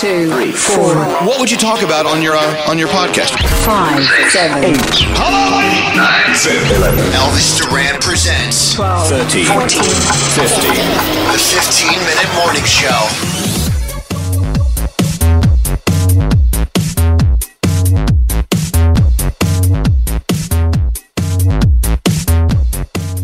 [0.00, 0.94] two, three, four,
[1.28, 3.36] What would you talk about on your uh, on your podcast?
[3.64, 4.00] five,
[4.32, 4.76] seven, eight,
[5.20, 5.60] Hello,
[5.92, 7.04] nine, seven, eleven.
[7.12, 9.68] Elvis Duran presents 12, 13, 14,
[10.40, 10.72] 15.
[11.28, 13.39] The 15 minute morning show.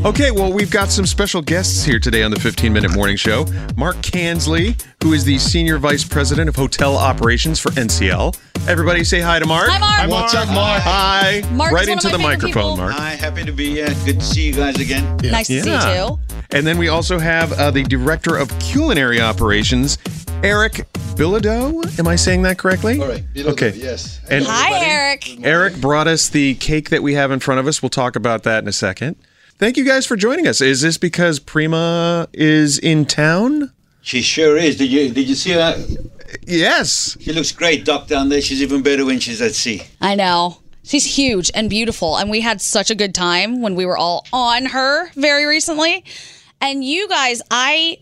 [0.07, 3.45] Okay, well, we've got some special guests here today on the 15 Minute Morning Show.
[3.77, 8.39] Mark Kansley, who is the Senior Vice President of Hotel Operations for NCL.
[8.69, 9.69] Everybody say hi to Mark.
[9.69, 10.09] Hi, Mark.
[10.09, 10.81] What's up, Mark?
[10.83, 11.43] Hi.
[11.51, 12.77] Mark right into the microphone, people.
[12.77, 12.93] Mark.
[12.93, 13.89] Hi, happy to be here.
[14.05, 15.17] Good to see you guys again.
[15.25, 16.21] Nice to see you too.
[16.53, 19.99] And then we also have uh, the Director of Culinary Operations,
[20.45, 20.87] Eric
[21.17, 21.99] Bilodeau.
[21.99, 23.01] Am I saying that correctly?
[23.01, 23.25] All right.
[23.37, 23.73] Okay.
[23.75, 24.21] Yes.
[24.31, 25.45] And Hi, Eric.
[25.45, 27.83] Eric brought us the cake that we have in front of us.
[27.83, 29.17] We'll talk about that in a second.
[29.59, 30.61] Thank you guys for joining us.
[30.61, 33.73] Is this because Prima is in town?
[34.03, 34.77] She sure is.
[34.77, 35.83] Did you did you see her?
[36.47, 37.17] Yes.
[37.21, 38.43] She looks great, Doc, down there.
[38.43, 39.83] She's even better when she's at sea.
[40.01, 40.59] I know.
[40.85, 42.17] She's huge and beautiful.
[42.17, 46.05] And we had such a good time when we were all on her very recently.
[46.61, 47.99] And you guys, I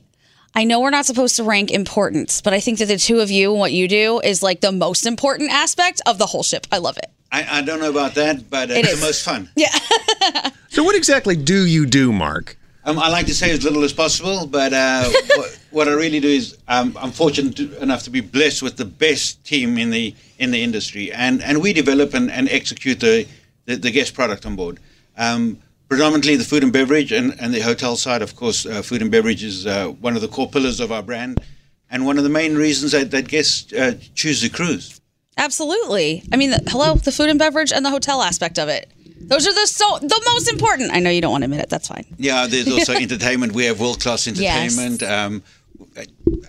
[0.57, 3.31] I know we're not supposed to rank importance, but I think that the two of
[3.31, 6.67] you and what you do is like the most important aspect of the whole ship.
[6.73, 7.07] I love it.
[7.33, 9.01] I, I don't know about that, but uh, It it's is.
[9.01, 9.49] the most fun.
[10.75, 12.57] So, what exactly do you do, Mark?
[12.85, 16.19] Um, I like to say as little as possible, but uh, what, what I really
[16.19, 19.91] do is um, I'm fortunate to, enough to be blessed with the best team in
[19.91, 23.25] the in the industry, and, and we develop and, and execute the,
[23.67, 24.81] the, the guest product on board.
[25.17, 25.59] Um,
[25.89, 29.13] predominantly the food and beverage, and, and the hotel side, of course, uh, food and
[29.13, 31.41] beverage is uh, one of the core pillars of our brand,
[31.89, 35.01] and one of the main reasons that, that guests uh, choose the cruise.
[35.37, 36.25] Absolutely.
[36.33, 38.91] I mean, the, hello, the food and beverage and the hotel aspect of it.
[39.29, 40.93] Those are the so the most important.
[40.93, 41.71] I know you don't want to admit it.
[41.71, 42.05] That's fine.
[42.19, 43.53] Yeah, there's also entertainment.
[43.53, 44.77] We have world class Yes.
[44.79, 45.03] entertainment.
[45.03, 45.43] Um,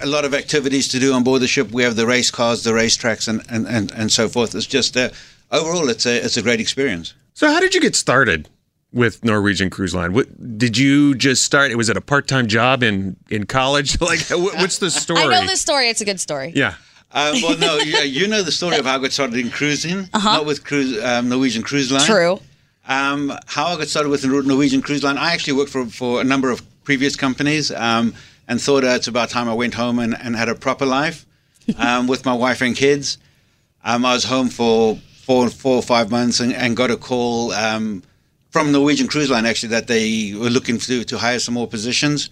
[0.02, 1.72] a lot of activities to do on board the ship.
[1.72, 4.56] We have the race cars, the racetracks, and, and, and, and so forth.
[4.56, 5.10] It's just uh,
[5.52, 7.14] overall, it's a it's a great experience.
[7.34, 8.50] So, how did you get started
[8.94, 10.14] with Norwegian Cruise Line?
[10.14, 11.72] What did you just start?
[11.72, 13.98] It was it a part-time job in in college?
[14.02, 15.22] Like, what, what's the story?
[15.22, 15.90] I know this story.
[15.90, 16.52] It's a good story.
[16.56, 16.76] Yeah.
[17.12, 20.10] Um, well, no, you, you know the story of how I got started in cruising,
[20.14, 22.06] not with cruise um, Norwegian Cruise Line.
[22.06, 22.40] True.
[22.88, 26.22] Um, how I got started with the Norwegian Cruise Line, I actually worked for, for
[26.22, 28.14] a number of previous companies um,
[28.48, 31.26] and thought uh, it's about time I went home and, and had a proper life
[31.78, 33.18] um, with my wife and kids.
[33.84, 37.52] Um, I was home for four, four or five months and, and got a call
[37.54, 38.04] um,
[38.52, 42.30] from Norwegian Cruise Line actually that they were looking to, to hire some more positions.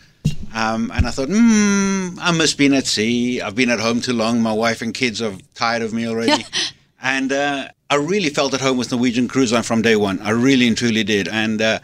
[0.56, 3.42] Um, and I thought, hmm, I must been at sea.
[3.42, 4.42] I've been at home too long.
[4.42, 6.46] My wife and kids are tired of me already.
[7.02, 10.20] and uh, I really felt at home with Norwegian Cruise Line from day one.
[10.22, 11.28] I really and truly did.
[11.28, 11.78] And uh,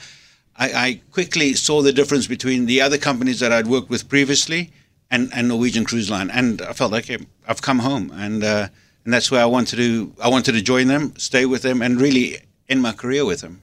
[0.57, 4.71] I, I quickly saw the difference between the other companies that I'd worked with previously
[5.11, 6.31] and, and Norwegian Cruise Line.
[6.31, 8.11] And I felt like okay, I've come home.
[8.15, 8.69] And uh,
[9.05, 12.01] and that's where I wanted to I wanted to join them, stay with them, and
[12.01, 13.61] really end my career with them.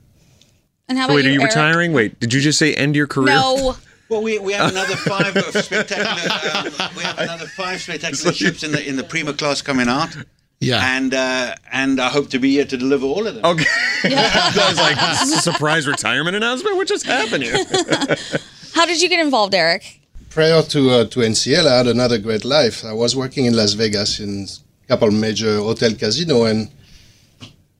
[0.88, 1.50] And how So wait, you, are you Eric?
[1.50, 1.92] retiring?
[1.94, 3.34] Wait, did you just say end your career?
[3.34, 3.76] No.
[4.08, 6.30] Well, we, we have another five of spectacular.
[6.78, 10.16] Um, we have another five spectacular ships in the in the Prima class coming out.
[10.60, 13.44] Yeah, and uh, and I hope to be here to deliver all of them.
[13.44, 13.64] Okay.
[14.04, 16.76] I was like, this is a surprise retirement announcement.
[16.76, 17.56] What just happened here?
[18.74, 20.00] How did you get involved, Eric?
[20.30, 22.84] Prior to uh, to NCL, I had another great life.
[22.84, 24.46] I was working in Las Vegas in
[24.84, 26.70] a couple major hotel casino, and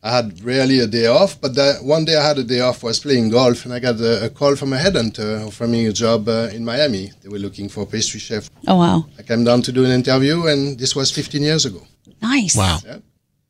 [0.06, 1.40] I had rarely a day off.
[1.40, 3.80] But that one day I had a day off, I was playing golf, and I
[3.80, 7.10] got a, a call from a headhunter offering me a job uh, in Miami.
[7.22, 8.48] They were looking for a pastry chef.
[8.68, 11.82] Oh wow, I came down to do an interview, and this was 15 years ago.
[12.22, 12.56] nice.
[12.56, 12.78] Wow.
[12.86, 12.98] Yeah.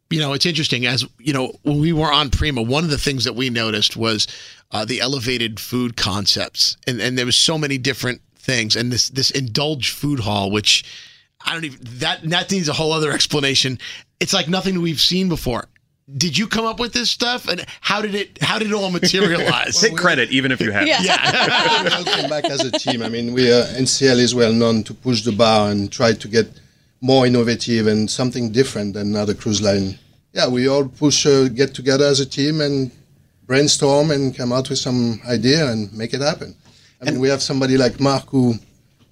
[0.08, 0.86] You know, it's interesting.
[0.86, 3.96] As you know, when we were on Prima, one of the things that we noticed
[3.96, 4.26] was
[4.70, 9.10] uh, the elevated food concepts, and and there was so many different things, and this
[9.10, 10.84] this indulge food hall, which
[11.44, 13.78] I don't even that that needs a whole other explanation.
[14.20, 15.68] It's like nothing we've seen before.
[16.14, 18.92] Did you come up with this stuff, and how did it how did it all
[18.92, 19.80] materialize?
[19.80, 20.86] Take credit, even if you have.
[20.86, 21.82] Yeah.
[21.82, 23.02] we all came back as a team.
[23.02, 26.28] I mean, we uh, NCL is well known to push the bar and try to
[26.28, 26.46] get
[27.00, 29.98] more innovative and something different than other cruise line.
[30.32, 32.90] Yeah, we all push, uh, get together as a team and
[33.46, 36.54] brainstorm and come out with some idea and make it happen.
[37.00, 38.54] I mean, we have somebody like Mark who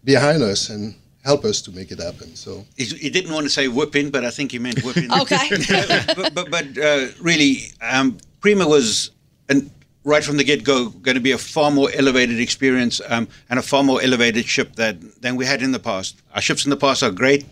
[0.05, 0.95] behind us and
[1.25, 2.35] help us to make it happen.
[2.37, 5.11] So He, he didn't want to say whipping, but I think he meant whipping.
[5.23, 5.49] Okay.
[6.17, 9.11] but but, but uh, really, um, Prima was
[9.49, 9.71] an,
[10.05, 13.59] right from the get go going to be a far more elevated experience um, and
[13.59, 16.21] a far more elevated ship that than we had in the past.
[16.35, 17.45] Our ships in the past are great.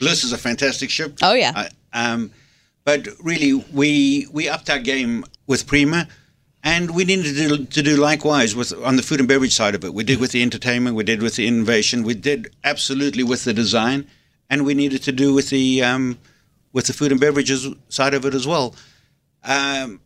[0.00, 1.18] Bliss is a fantastic ship.
[1.22, 1.52] Oh yeah.
[1.54, 2.30] Uh, um,
[2.84, 6.08] but really, we we upped our game with Prima,
[6.62, 9.74] and we needed to do, to do likewise with on the food and beverage side
[9.74, 9.94] of it.
[9.94, 13.52] We did with the entertainment, we did with the innovation, we did absolutely with the
[13.52, 14.06] design,
[14.48, 16.18] and we needed to do with the um,
[16.72, 18.74] with the food and beverages side of it as well.
[19.44, 20.00] Um,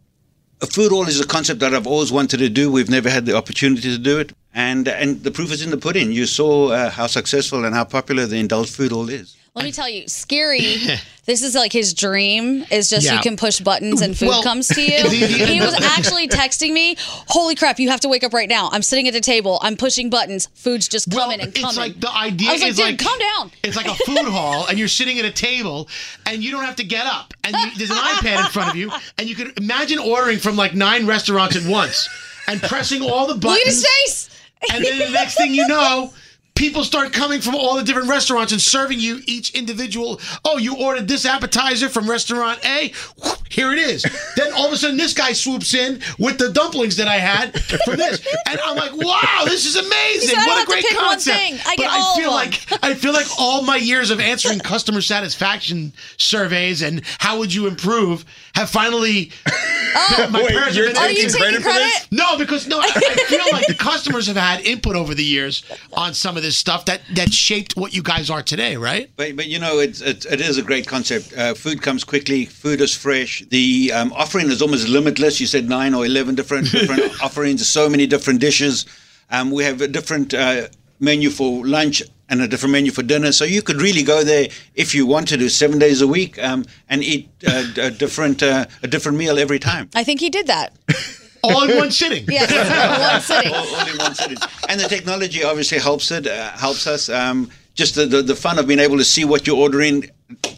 [0.62, 2.73] a food hall is a concept that I've always wanted to do.
[2.73, 5.76] We've never had the opportunity to do it, and and the proof is in the
[5.76, 6.12] pudding.
[6.12, 9.37] You saw uh, how successful and how popular the indulged Food Hall is.
[9.56, 10.61] Let me tell you, scary.
[11.25, 12.67] this is like his dream.
[12.70, 13.14] Is just Yeah.
[13.14, 15.03] you can push buttons and food Well, comes to you.
[15.08, 16.97] the- the- he was actually texting me.
[16.99, 17.79] Holy crap!
[17.81, 18.69] You have to wake up right now.
[18.70, 19.58] I'm sitting at the table.
[19.62, 20.49] I'm pushing buttons.
[20.55, 22.99] Food's just coming and coming." it's like the idea I was like, is dude, like
[22.99, 23.50] calm down.
[23.64, 25.88] It's like a food hall, and you're sitting at a table,
[26.26, 28.76] and you don't have to get up, and you, there's an iPad in front of
[28.76, 32.06] you, and you can imagine ordering from like nine restaurants at once,
[32.47, 33.64] and pressing all the Look at buttons.
[33.64, 34.31] his face.
[34.73, 36.12] And then the next thing you know,
[36.56, 40.20] people start coming from all the different restaurants and serving you each individual.
[40.44, 42.93] Oh, you ordered this appetizer from restaurant A.
[43.23, 44.05] Whoop, Here it is.
[44.37, 47.58] Then all of a sudden, this guy swoops in with the dumplings that I had
[47.85, 50.29] from this, and I'm like, "Wow, this is amazing!
[50.29, 51.55] said, what a have to great pick one concept!" thing.
[51.64, 52.34] I but I all of feel them.
[52.34, 57.55] like I feel like all my years of answering customer satisfaction surveys and how would
[57.55, 59.31] you improve have finally.
[59.46, 62.08] my Wait, parents you're have been Are you taking taking credit for this?
[62.10, 65.63] no, because no, I, I feel like the customers have had input over the years
[65.94, 69.10] on some of this stuff that that shaped what you guys are today, right?
[69.17, 71.32] But, but you know, it's, it, it is a great concept.
[71.36, 72.44] Uh, food comes quickly.
[72.44, 73.43] Food is fresh.
[73.48, 75.41] The um, offering is almost limitless.
[75.41, 77.67] You said nine or eleven different different offerings.
[77.69, 78.86] So many different dishes.
[79.31, 80.69] Um, we have a different uh,
[81.00, 83.32] menu for lunch and a different menu for dinner.
[83.32, 86.43] So you could really go there if you wanted to, do seven days a week,
[86.43, 89.91] um, and eat uh, a different uh, a different meal every time.
[89.94, 90.72] I think he did that.
[91.55, 92.24] All in one sitting.
[92.29, 93.53] Yes, one sitting.
[93.53, 94.38] all, all in one sitting.
[94.69, 97.08] And the technology obviously helps it, uh, helps us.
[97.08, 100.08] Um, just the, the, the fun of being able to see what you're ordering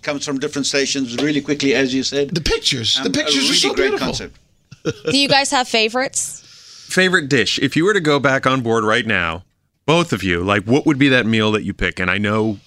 [0.02, 2.30] comes from different stations really quickly, as you said.
[2.30, 4.06] The pictures, the Um, a pictures really are so great beautiful.
[4.06, 4.38] concept.
[5.10, 6.42] Do you guys have favorites?
[6.88, 7.58] Favorite dish?
[7.58, 9.44] If you were to go back on board right now,
[9.84, 11.98] both of you, like, what would be that meal that you pick?
[11.98, 12.58] And I know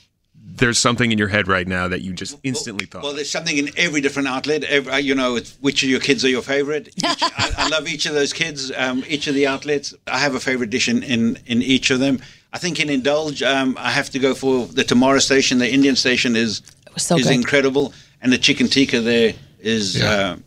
[0.61, 3.03] there's something in your head right now that you just instantly thought.
[3.03, 4.63] Well, there's something in every different outlet.
[4.63, 6.87] Every, uh, you know, it's, which of your kids are your favorite?
[6.97, 8.71] Each, I, I love each of those kids.
[8.77, 9.93] Um, each of the outlets.
[10.07, 12.19] I have a favorite dish in, in, in each of them.
[12.53, 15.57] I think in Indulge, um, I have to go for the Tamara station.
[15.57, 16.61] The Indian station is
[16.97, 17.33] so is good.
[17.35, 20.09] incredible, and the chicken tikka there is Yeah.
[20.09, 20.37] uh,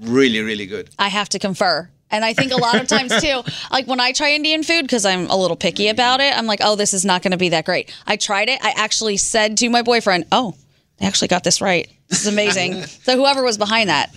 [0.00, 0.90] really really good.
[0.98, 1.88] I have to confer.
[2.12, 3.42] And I think a lot of times too,
[3.72, 6.60] like when I try Indian food, because I'm a little picky about it, I'm like,
[6.62, 7.92] oh, this is not going to be that great.
[8.06, 8.60] I tried it.
[8.62, 10.54] I actually said to my boyfriend, oh,
[10.98, 11.90] they actually got this right.
[12.08, 12.82] This is amazing.
[13.02, 14.14] so whoever was behind that.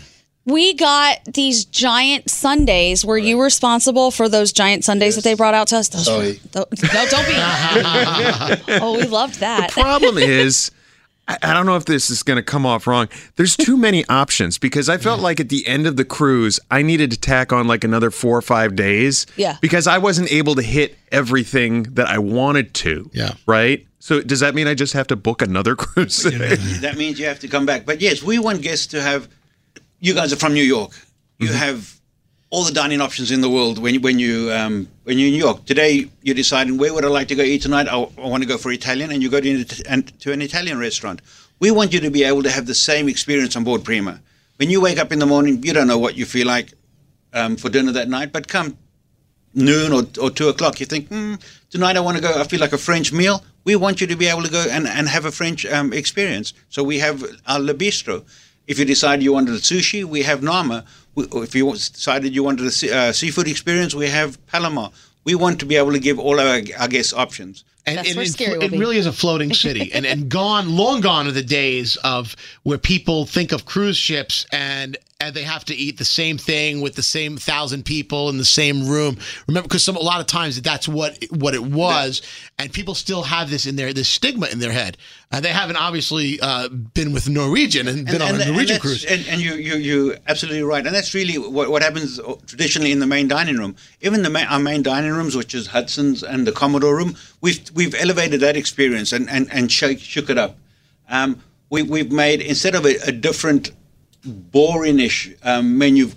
[0.47, 3.03] We got these giant sundaes.
[3.03, 5.89] Were you responsible for those giant sundaes that they brought out to us?
[5.89, 6.33] Those Sorry.
[6.33, 7.33] Were, tho- no, don't be.
[8.79, 9.71] oh, we loved that.
[9.71, 10.69] The problem is
[11.27, 13.09] I I don't know if this is going to come off wrong.
[13.35, 16.81] There's too many options because I felt like at the end of the cruise, I
[16.81, 19.25] needed to tack on like another four or five days.
[19.35, 19.57] Yeah.
[19.61, 23.09] Because I wasn't able to hit everything that I wanted to.
[23.13, 23.33] Yeah.
[23.45, 23.85] Right.
[23.99, 26.23] So does that mean I just have to book another cruise?
[26.23, 27.85] that means you have to come back.
[27.85, 29.29] But yes, we want guests to have.
[29.99, 30.91] You guys are from New York.
[31.39, 31.57] You mm-hmm.
[31.57, 31.94] have
[32.55, 35.45] all the dining options in the world when when you um, when you're in New
[35.47, 35.65] York.
[35.65, 37.87] Today, you're deciding where would I like to go eat tonight.
[37.89, 41.21] I, I want to go for Italian, and you go to to an Italian restaurant.
[41.59, 44.21] We want you to be able to have the same experience on board Prima.
[44.55, 46.73] When you wake up in the morning, you don't know what you feel like
[47.33, 48.77] um, for dinner that night, but come
[49.53, 51.35] noon or, or two o'clock, you think, hmm,
[51.69, 53.43] tonight I want to go, I feel like a French meal.
[53.65, 56.53] We want you to be able to go and, and have a French um, experience.
[56.69, 58.23] So we have our Le Bistro.
[58.67, 60.85] If you decide you wanted a sushi, we have Nama.
[61.17, 64.91] If you decided you wanted a uh, seafood experience, we have Palomar.
[65.23, 67.63] We want to be able to give all our, our guests options.
[67.87, 68.77] And That's it, where it- Scary it be.
[68.79, 72.77] really is a floating city, and and gone, long gone are the days of where
[72.77, 76.95] people think of cruise ships and and they have to eat the same thing with
[76.95, 79.17] the same thousand people in the same room.
[79.47, 82.21] Remember, because some a lot of times that's what what it was,
[82.59, 84.97] and people still have this in their this stigma in their head.
[85.31, 89.03] And they haven't obviously uh, been with Norwegian and been on a Norwegian cruise.
[89.03, 90.85] And, and you, you, you're absolutely right.
[90.85, 93.75] And that's really what, what happens traditionally in the main dining room.
[94.01, 97.59] Even the main, our main dining rooms, which is Hudson's and the Commodore room, we've
[97.75, 100.57] we've elevated that experience and and and shake, shook it up.
[101.07, 103.71] Um, we we've made instead of a, a different
[104.25, 106.09] boringish um, menu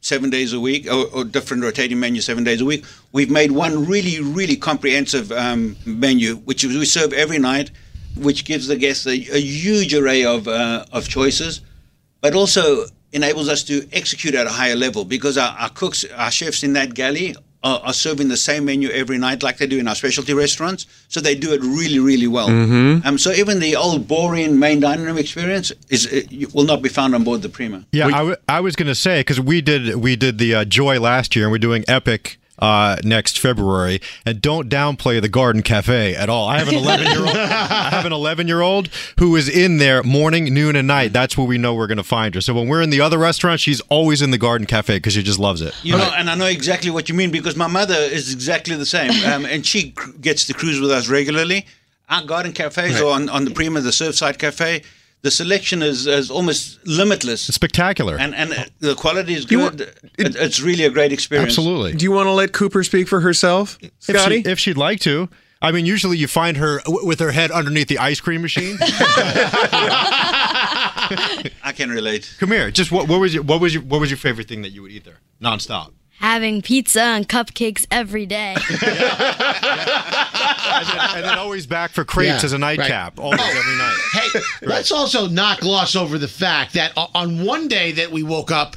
[0.00, 3.52] seven days a week or, or different rotating menu seven days a week we've made
[3.52, 7.70] one really really comprehensive um, menu which we serve every night
[8.16, 11.60] which gives the guests a, a huge array of, uh, of choices
[12.20, 16.32] but also enables us to execute at a higher level because our, our cooks our
[16.32, 19.78] chefs in that galley are, are serving the same menu every night like they do
[19.78, 20.86] in our specialty restaurants.
[21.08, 22.48] So they do it really really well.
[22.48, 23.04] Mhm.
[23.06, 26.88] um, so even the old boring main dining room experience is it will not be
[26.88, 27.84] found on board the Prima.
[27.92, 30.64] Yeah, I, w- I was going to say because we did we did the uh,
[30.64, 34.00] Joy last year, and we're doing Epic uh, next February.
[34.26, 36.48] And don't downplay the Garden Cafe at all.
[36.48, 37.36] I have an 11 year old.
[37.36, 41.12] I have an 11 year old who is in there morning, noon, and night.
[41.12, 42.40] That's where we know we're going to find her.
[42.40, 45.22] So when we're in the other restaurant, she's always in the Garden Cafe because she
[45.22, 45.74] just loves it.
[45.82, 48.86] You know, and I know exactly what you mean because my mother is exactly the
[48.86, 51.66] same, um, and she cr- gets to cruise with us regularly.
[52.08, 53.02] Our garden cafes Right.
[53.02, 54.82] or on, on the Prima, the Surfside Cafe,
[55.22, 57.48] the selection is, is almost limitless.
[57.48, 59.80] It's spectacular, and and the quality is good.
[60.18, 61.50] it, it's really a great experience.
[61.52, 61.92] Absolutely.
[61.94, 64.42] Do you want to let Cooper speak for herself, If, Scotty?
[64.42, 65.28] she, if she'd like to.
[65.64, 68.76] I mean, usually you find her w- with her head underneath the ice cream machine.
[71.62, 72.34] I can relate.
[72.40, 72.70] Come here.
[72.72, 74.82] Just what, what was your what was your what was your favorite thing that you
[74.82, 75.92] would eat there, nonstop?
[76.22, 78.54] Having pizza and cupcakes every day.
[78.70, 78.80] and,
[80.86, 83.24] then, and then always back for crepes Yeah, as a nightcap, right.
[83.24, 83.58] always oh.
[83.58, 83.98] every night.
[84.12, 88.50] Hey, let's also not gloss over the fact that on one day that we woke
[88.50, 88.76] up,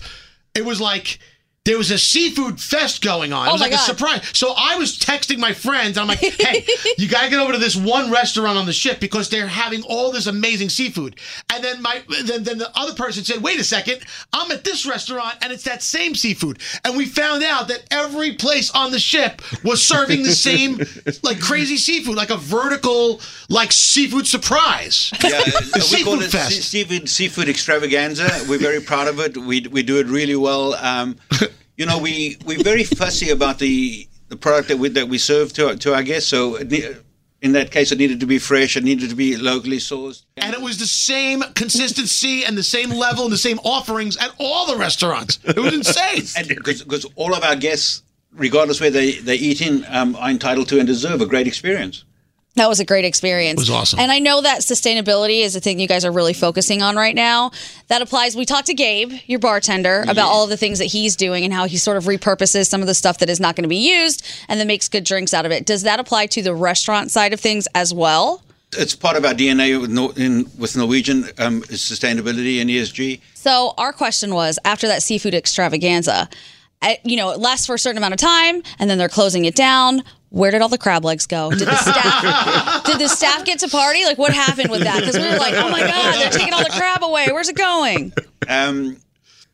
[0.56, 1.20] it was like
[1.66, 3.48] there was a seafood fest going on.
[3.48, 4.22] It Oh was my like a surprise.
[4.34, 5.98] So I was texting my friends.
[5.98, 6.66] I'm like, hey,
[6.98, 10.12] you gotta get over to this one restaurant on the ship because they're having all
[10.12, 11.16] this amazing seafood.
[11.54, 14.00] And then my then then the other person said, wait a second,
[14.32, 16.60] I'm at this restaurant and it's that same seafood.
[16.86, 20.80] And we found out that every place on the ship was serving the same
[21.24, 23.20] like crazy seafood, like a vertical
[23.50, 25.12] like seafood surprise.
[25.24, 26.62] Yeah, The we call seafood it fest.
[26.62, 28.30] seafood seafood extravaganza.
[28.48, 29.36] We're very proud of it.
[29.36, 30.76] We we do it really well.
[30.76, 31.16] Um,
[31.78, 35.54] you know, we we're very fussy about the the product that we that we serve
[35.54, 36.30] to our, to our guests.
[36.30, 36.58] So
[37.46, 38.76] in that case, it needed to be fresh.
[38.76, 40.24] It needed to be locally sourced.
[40.38, 44.32] And it was the same consistency and the same level and the same offerings at
[44.40, 45.40] all the restaurants.
[45.44, 46.24] It was insane.
[46.38, 48.04] And because all of our guests,
[48.34, 52.04] regardless where they they eat in, um, are entitled to and deserve a great experience.
[52.56, 53.60] That was a great experience.
[53.60, 54.00] It was awesome.
[54.00, 57.16] And I know that sustainability is a thing you guys are really focusing on right
[57.16, 57.52] now.
[57.90, 58.36] That applies.
[58.36, 61.54] We talked to Gabe, your bartender, about all of the things that he's doing and
[61.54, 63.76] how he sort of repurposes some of the stuff that is not going to be
[63.76, 65.66] used and then makes good drinks out of it.
[65.66, 68.42] Does that apply to the restaurant side of things as well?
[68.78, 73.22] It's part of our DNA with, Nor- in, with Norwegian um, sustainability and ESG.
[73.34, 76.30] So our question was after that seafood extravaganza,
[76.82, 79.46] uh, you know, it lasts for a certain amount of time and then they're closing
[79.46, 80.04] it down.
[80.36, 81.50] Where did all the crab legs go?
[81.50, 84.04] Did the staff did the staff get to party?
[84.04, 85.00] Like what happened with that?
[85.00, 87.28] Because we were like, oh my god, they're taking all the crab away.
[87.32, 88.12] Where's it going?
[88.50, 88.98] Um,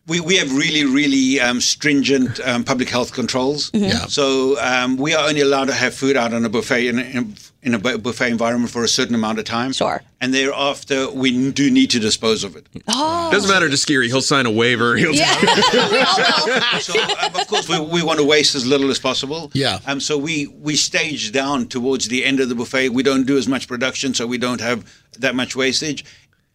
[0.08, 3.70] we, we have really, really um, stringent um, public health controls.
[3.72, 3.90] Mhm.
[3.90, 4.06] Yeah.
[4.08, 7.36] So um, we are only allowed to have food out on a buffet in, in,
[7.64, 9.72] in a buffet environment for a certain amount of time.
[9.72, 10.02] Sure.
[10.20, 12.66] And thereafter, we do need to dispose of it.
[12.88, 13.30] Oh.
[13.32, 14.08] Doesn't matter to Skeery.
[14.08, 14.96] He'll sign a waiver.
[14.96, 15.14] He'll
[16.80, 19.52] so, um, of course, we, we want to waste as little as possible.
[19.54, 19.80] Yeah.
[19.86, 20.00] Um.
[20.00, 22.90] So we we stage down towards the end of the buffet.
[22.90, 26.04] We don't do as much production, so we don't have that much wastage.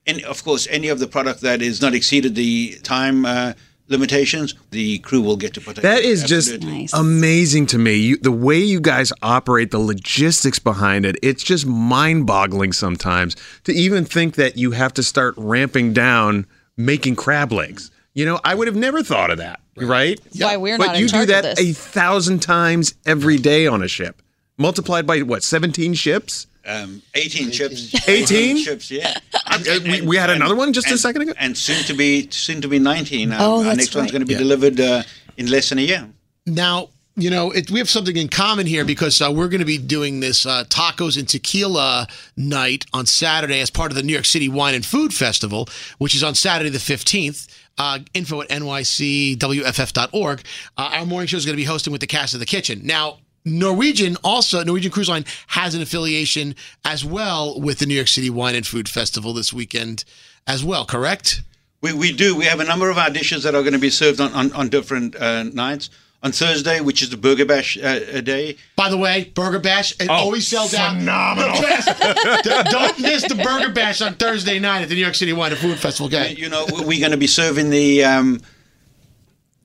[0.08, 3.54] And of course, any of the product that is not exceeded the time uh,
[3.88, 5.82] limitations, the crew will get to partake.
[5.82, 6.82] That is Absolutely.
[6.82, 7.94] just amazing to me.
[7.94, 13.36] You, the way you guys operate, the logistics behind it, it's just mind boggling sometimes
[13.64, 17.90] to even think that you have to start ramping down making crab legs.
[18.14, 20.18] You know, I would have never thought of that, right?
[20.38, 21.70] Why we're but not in you charge do of that this.
[21.70, 24.22] a thousand times every day on a ship,
[24.56, 26.46] multiplied by what, 17 ships?
[26.66, 27.94] Um, 18 chips.
[28.08, 28.56] 18?
[28.58, 29.14] chips, yeah.
[29.84, 31.32] we, we had another one just a second ago.
[31.38, 33.32] And soon to be soon to be 19.
[33.32, 34.38] Um, Oh, our that's next one's going to be Yeah.
[34.40, 35.02] delivered uh,
[35.36, 36.08] in less than a year.
[36.44, 39.64] Now, you know, it, we have something in common here because uh, we're going to
[39.66, 42.06] be doing this uh, tacos and tequila
[42.36, 45.66] night on Saturday as part of the New York City Wine and Food Festival,
[45.98, 47.48] which is on Saturday the 15th.
[47.78, 50.42] Uh, info at nycwff.org.
[50.78, 52.80] Uh, our morning show is going to be hosting with the cast of the kitchen.
[52.84, 58.08] Now, Norwegian also, Norwegian Cruise Line has an affiliation as well with the New York
[58.08, 60.04] City Wine and Food Festival this weekend
[60.46, 61.40] as well, correct?
[61.80, 62.34] We, we do.
[62.36, 64.52] We have a number of our dishes that are going to be served on, on,
[64.52, 65.88] on different uh, nights.
[66.22, 68.56] On Thursday, which is the Burger Bash uh, day.
[68.74, 71.50] By the way, Burger Bash, it Oh, always sells phenomenal.
[71.50, 71.56] out.
[71.56, 72.70] The best.
[72.70, 75.60] Don't miss the Burger Bash on Thursday night at the New York City Wine and
[75.60, 76.06] Food Festival.
[76.06, 76.34] Okay.
[76.36, 78.40] You know, we're going to be serving the um,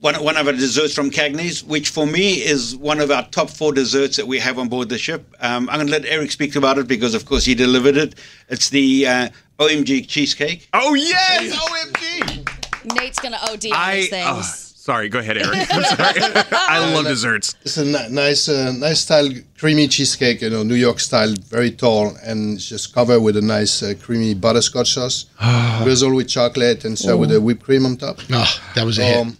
[0.02, 3.48] one one of our desserts from Cagney's, which for me is one of our top
[3.48, 5.24] four desserts that we have on board the ship.
[5.40, 8.16] Um, I'm going to let Eric speak about it because, of course, he delivered it.
[8.48, 9.28] It's the uh,
[9.60, 10.68] OMG cheesecake.
[10.74, 12.96] Oh yes, OMG.
[12.96, 14.26] Nate's gonna OD on I, these things.
[14.28, 15.68] oh, sorry, go ahead, Eric.
[15.70, 16.94] I'm sorry.
[16.94, 17.54] Love desserts.
[17.62, 20.42] It's a nice, uh, nice style creamy cheesecake.
[20.42, 23.94] You know, New York style, very tall, and it's just covered with a nice uh,
[24.02, 25.26] creamy butterscotch sauce,
[25.84, 28.18] drizzled with chocolate, and served with a whipped cream on top.
[28.32, 29.36] Oh, that was a hit.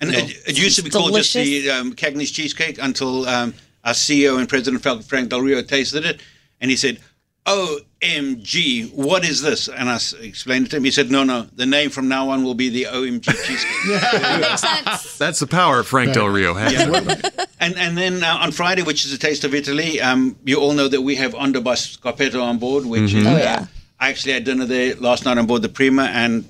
[0.00, 0.18] And No.
[0.18, 3.52] it, it used to be called just the um, Cagney's cheesecake until um,
[3.84, 6.20] our CEO and President Frank- Frank Del Rio tasted it,
[6.60, 6.98] and he said,
[7.46, 10.84] "OMG, what is this?" And I s- explained it to him.
[10.84, 14.40] He said, "No, no, the name from now on will be the OMG cheesecake." that
[14.40, 15.18] Makes sense.
[15.18, 16.56] That's the power of Frank Del Rio.
[16.56, 17.20] Yeah.
[17.60, 20.72] and and then uh, on Friday, which is a taste of Italy, um, you all
[20.72, 23.20] know that we have Onda by Scarpetta on board, which Mhm.
[23.20, 23.26] is.
[23.26, 23.66] Oh, uh, yeah.
[23.98, 26.46] I actually had dinner there last night on board the Prima, and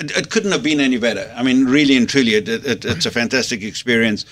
[0.00, 1.32] it, it couldn't have been any better.
[1.36, 4.24] I mean, really and truly, it, it, it's a fantastic experience.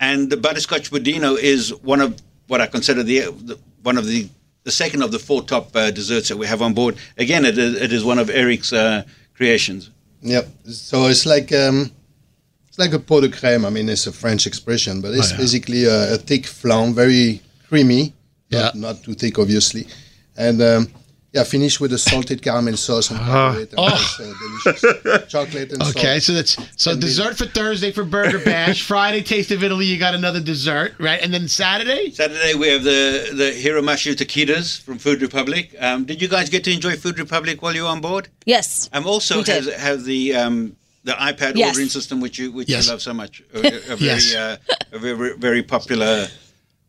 [0.00, 4.28] And the butterscotch budino is one of what I consider the, the one of the
[4.64, 6.96] the second of the four top uh, desserts that we have on board.
[7.18, 9.02] Again, it is, it is one of Eric's uh,
[9.34, 9.90] creations.
[10.20, 10.48] Yep.
[10.66, 11.90] So it's like um,
[12.68, 13.66] it's like a pot de crème.
[13.66, 15.40] I mean, it's a French expression, but it's Oh, yeah.
[15.40, 18.12] basically a, a thick flan, very creamy.
[18.50, 19.86] Not, not too thick, obviously.
[20.36, 20.88] And um,
[21.32, 23.70] yeah, finish with a salted caramel sauce on top of it.
[23.70, 23.86] And Oh.
[23.88, 24.34] it's, uh,
[24.74, 25.32] delicious.
[25.32, 25.96] Chocolate and sauce.
[25.96, 26.22] Okay, salt.
[26.22, 28.82] so that's so dessert for Thursday for Burger Bash.
[28.92, 31.20] Friday, Taste of Italy, you got another dessert, right?
[31.22, 32.10] And then Saturday?
[32.10, 35.74] Saturday we have the the Hiramasa taquitos from Food Republic.
[35.80, 38.28] Um, did you guys get to enjoy Food Republic while you were on board?
[38.44, 38.90] Yes.
[38.92, 39.64] Um, also We did.
[39.64, 41.68] has have the um, the iPad Yes.
[41.70, 42.84] ordering system, which you which Yes.
[42.84, 43.42] you love so much.
[43.54, 44.34] A, a very Yes.
[44.34, 44.56] uh,
[44.92, 46.28] a very very popular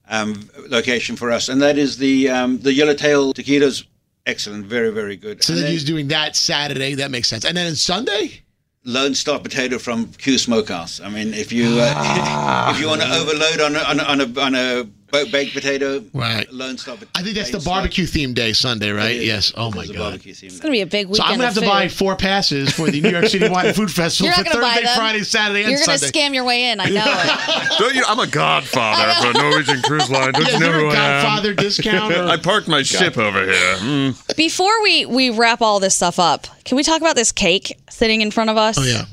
[0.10, 3.86] um, location for us, and that is the um, the Yellowtail taquitos.
[4.26, 5.44] Excellent, very very good.
[5.44, 6.96] So And then then you're doing that Saturday.
[6.96, 7.44] That makes sense.
[7.46, 8.42] And then on Sunday?
[8.86, 11.00] Lone Star Potato from Q Smokehouse.
[11.00, 14.22] I mean, if you uh, if you want to overload on a, on a, on
[14.22, 14.88] a, on a
[15.32, 16.52] baked potato, Right.
[16.52, 17.12] Lone Star Potato.
[17.16, 19.16] I think that's the barbecue theme day, Sunday, right?
[19.22, 19.54] Yes.
[19.56, 20.22] Oh my god.
[20.26, 21.18] It's gonna be a big weekend.
[21.18, 23.68] So I'm gonna have of to buy four passes for the New York City Wine
[23.68, 24.96] and Food Festival You're for gonna buy Thursday, them.
[24.98, 25.80] Friday, Saturday, and Sunday.
[25.80, 26.20] You're gonna Sunday.
[26.20, 26.80] scam your way in.
[26.80, 27.70] I know it.
[27.80, 28.04] Don't you?
[28.08, 30.34] I'm a godfather for a Norwegian cruise line.
[30.34, 31.24] Don't Yeah, you know you're who a I am?
[31.24, 33.76] Godfather discount or- I parked my ship over here.
[33.78, 34.36] Mm.
[34.36, 38.22] Before we we wrap all this stuff up, can we talk about this cake sitting
[38.22, 38.78] in front of us?
[38.80, 39.06] Oh yeah.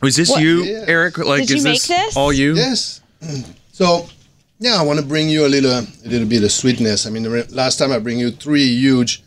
[0.00, 0.84] Was this What- you, Yeah.
[0.86, 1.18] Eric?
[1.18, 2.16] Like, Did you is make this, this?
[2.16, 2.54] all you?
[2.54, 3.00] Yes.
[3.72, 4.08] So,
[4.58, 7.06] yeah, I want to bring you a little, a little bit of sweetness.
[7.06, 9.22] I mean, the re- last time I bring you three huge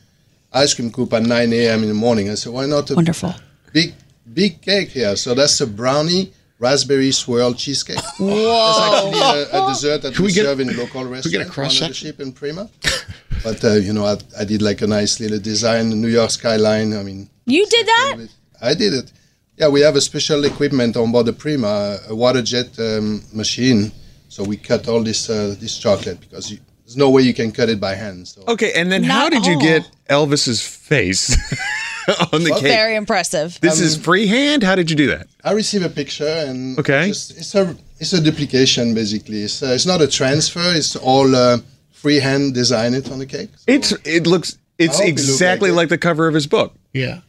[0.54, 1.84] ice cream coop at 9 a.m.
[1.84, 2.30] in the morning.
[2.30, 3.34] I said, why not a Wonderful.
[3.74, 3.94] big,
[4.34, 5.16] big cake here?
[5.16, 8.00] So that's a brownie raspberry swirl cheesecake.
[8.20, 8.28] Whoa.
[8.28, 11.38] That's actually a, a dessert that Can we, we get- serve in local we restaurants
[11.38, 12.08] get a cross on the section?
[12.10, 12.70] ship in Prima.
[13.44, 16.30] but uh, you know, I, I did like a nice little design, the New York
[16.32, 16.94] skyline.
[16.94, 18.18] I mean, You did that?
[18.62, 19.12] I did it.
[19.58, 23.92] Yeah, we have a special equipment on board the Prima, a water jet um, machine.
[24.32, 27.52] So we cut all this uh, this chocolate because you, there's no way you can
[27.52, 28.26] cut it by hand.
[28.30, 31.32] So Okay, and then how Not did you get Elvis's face
[32.32, 32.62] on the cake.
[32.64, 33.60] Very impressive.
[33.60, 34.64] This is freehand.
[34.64, 35.28] How did you do that?
[35.44, 37.08] I receive a picture and Okay.
[37.10, 39.42] just, it's a it's a duplication basically.
[39.44, 40.64] It's, uh, it's not a transfer.
[40.80, 41.58] It's all uh,
[41.92, 43.50] freehand design it on the cake.
[43.68, 46.48] It's it looks it's I hope it look exactly like like, the cover of his
[46.48, 46.74] book.
[46.94, 47.20] Yeah.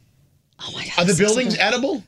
[0.61, 0.99] Oh my god.
[0.99, 2.05] Are the buildings edible?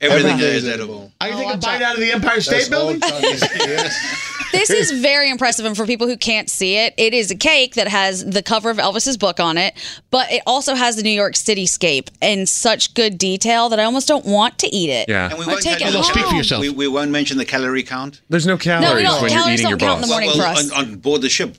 [0.00, 1.12] Everything is edible.
[1.20, 3.00] I Oh, can take a bite out of the Empire State That's all Building.
[4.52, 4.60] done.
[4.60, 4.68] yes.
[4.68, 5.64] This is very impressive.
[5.64, 8.70] And for people who can't see it, it is a cake that has the cover
[8.70, 9.74] of Elvis's book on it,
[10.10, 14.08] but it also has the New York cityscape in such good detail that I almost
[14.08, 15.08] don't want to eat it.
[15.08, 15.30] Yeah.
[15.30, 16.02] And we won't take it home.
[16.02, 16.60] Speak for yourself.
[16.62, 18.20] We, we won't mention the calorie count.
[18.28, 19.22] There's no calories don't.
[19.22, 20.08] when Calories you're eating your don't count in boss.
[20.08, 20.72] the morning well, for us.
[20.72, 21.56] On, on board the ship.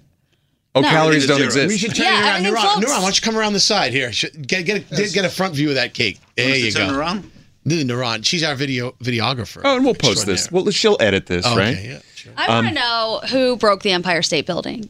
[0.75, 0.89] Oh, No.
[0.89, 1.67] calories don't Everything is zero.
[1.67, 2.45] We should turn Yeah, it around.
[2.45, 2.91] everything Nuran, floats.
[2.91, 4.11] Why don't you come around the side here?
[4.13, 6.19] Sh- Get get a, get a front view of that cake.
[6.37, 6.99] There Wants to you turn go.
[6.99, 7.31] around?
[7.65, 9.61] The Nuran, she's our video videographer.
[9.63, 10.41] Oh, and we'll post this.
[10.45, 10.63] Extraordinaire.
[10.65, 11.75] Well, she'll edit this, Oh, right?
[11.75, 12.33] Okay, yeah, sure.
[12.37, 14.89] I want to know who broke the Empire State Building.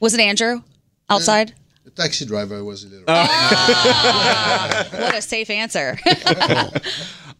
[0.00, 0.62] Was it Andrew
[1.08, 1.54] outside?
[1.84, 3.04] The taxi driver was a little.
[5.00, 5.98] what a safe answer.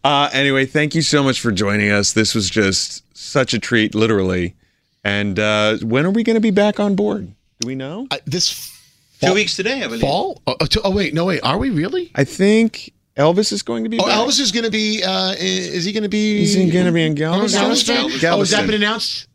[0.03, 2.13] Uh, anyway, thank you so much for joining us.
[2.13, 4.55] This was just such a treat, literally.
[5.03, 7.33] And uh, when are we going to be back on board?
[7.59, 8.07] Do we know?
[8.09, 8.73] Uh, this
[9.21, 10.01] Two weeks today, I believe.
[10.01, 10.41] fall?
[10.47, 11.41] Oh, oh, to- oh, wait, no wait.
[11.41, 12.09] Are we really?
[12.15, 14.17] I think Elvis is going to be Oh, back.
[14.17, 15.03] Elvis is going to be.
[15.03, 16.39] Uh, is he going to be?
[16.39, 17.61] He's he going to be in Galveston?
[17.61, 17.97] Galveston?
[18.31, 19.27] Oh, has that been announced?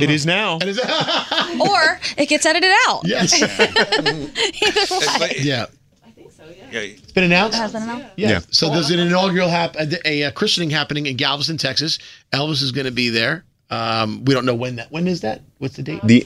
[0.00, 0.58] It is now.
[0.62, 3.02] And or it gets edited out.
[3.04, 3.34] yes.
[3.42, 5.34] Either way.
[5.38, 5.66] yeah.
[6.04, 6.44] I think so.
[6.70, 6.80] Yeah.
[6.80, 7.58] It's been announced.
[7.58, 8.06] Has been announced?
[8.16, 8.30] Yeah.
[8.30, 8.40] Yeah.
[8.50, 11.98] So there's an inaugural hap- a, a, a christening happening in Galveston, Texas.
[12.32, 13.44] Elvis is going to be there.
[13.70, 14.90] Um, we don't know when that.
[14.90, 15.42] When is that?
[15.58, 16.00] What's the date?
[16.04, 16.24] The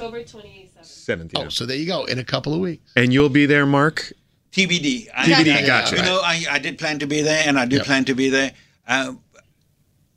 [0.83, 1.33] seventh.
[1.37, 2.05] oh, so there you go.
[2.05, 2.91] In a couple of weeks.
[2.97, 4.13] And you'll be there, Mark.
[4.57, 5.09] TBD.
[5.15, 5.97] I, TBD, I- gotcha.
[5.97, 7.87] You know, I, I did plan to be there, and I do Yep.
[7.87, 8.53] plan to be there.
[8.89, 9.13] Uh,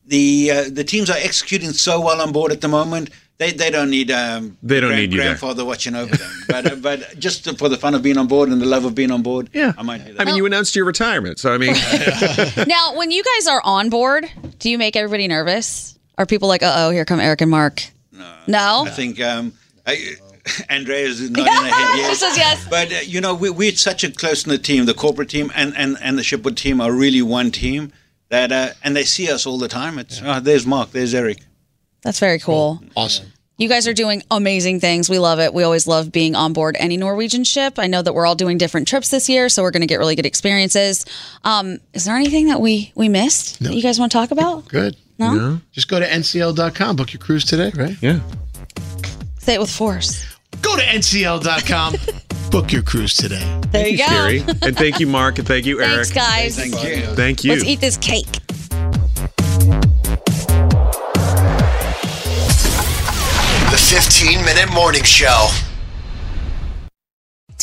[0.07, 3.09] the uh, the teams are executing so well on board at the moment.
[3.37, 5.27] They they don't need um, They don't need you there.
[5.29, 6.31] grandfather watching over them.
[6.47, 8.95] But uh, but just for the fun of being on board and the love of
[8.95, 9.73] being on board, Yeah.
[9.77, 10.21] I might do that.
[10.21, 11.73] I mean, you announced your retirement, so I mean,
[12.67, 14.25] Now, when you guys are on board,
[14.59, 15.97] do you make everybody nervous?
[16.17, 17.83] Are people like, uh oh, here come Eric and Mark?
[18.47, 18.83] No.
[18.87, 19.53] I think um,
[19.85, 20.15] I,
[20.69, 22.19] Andrea is nodding her head She yes.
[22.19, 22.67] says yes.
[22.69, 24.85] But uh, you know, we, we're such a close knit team.
[24.85, 27.91] The corporate team and, and, and the Shipwood team are really one team.
[28.29, 29.97] That uh, and they see us all the time.
[29.97, 31.39] It's oh, there's Mark, there's Eric.
[32.03, 32.81] That's very cool.
[32.95, 33.31] Awesome.
[33.57, 35.09] You guys are doing amazing things.
[35.09, 35.53] We love it.
[35.53, 37.77] We always love being on board any Norwegian ship.
[37.77, 39.99] I know that we're all doing different trips this year, so we're going to get
[39.99, 41.05] really good experiences.
[41.43, 44.67] Um, is there anything that we we missed that you guys want to talk about?
[44.69, 44.95] Good.
[45.17, 45.59] No?
[45.73, 46.95] Just go to ncl.com.
[46.95, 47.97] Book your cruise today, right?
[48.01, 48.21] yeah.
[49.39, 50.25] Say it with force.
[50.61, 51.95] Go to ncl.com.
[52.51, 53.61] Book your cruise today.
[53.71, 54.05] There you go.
[54.05, 54.39] Scary.
[54.63, 56.07] and thank you, Mark, and thank you, Eric.
[56.07, 56.55] Thanks, guys.
[56.57, 57.05] Thank you.
[57.15, 57.51] Thank you.
[57.51, 58.25] Let's eat this cake.
[63.69, 65.49] The 15 Minute Morning Show.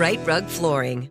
[0.00, 1.10] Rite Rug Flooring.